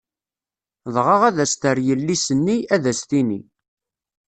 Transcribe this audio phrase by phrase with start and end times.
[0.93, 3.39] Dɣa ad as-terr yelli-s-nni, ad as-tini.